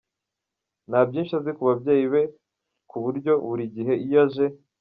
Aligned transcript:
Nta 0.89 0.99
byinshi 1.09 1.33
azi 1.39 1.51
ku 1.57 1.61
babyeyi 1.69 2.05
be 2.13 2.21
ku 2.89 2.97
buryo 3.03 3.31
buri 3.47 3.65
gihe 3.75 3.93
iyo 4.05 4.19
aje. 4.25 4.45